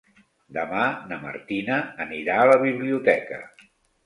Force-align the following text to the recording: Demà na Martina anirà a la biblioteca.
Demà 0.55 0.85
na 1.11 1.19
Martina 1.25 1.77
anirà 2.07 2.39
a 2.45 2.49
la 2.53 2.57
biblioteca. 2.65 3.41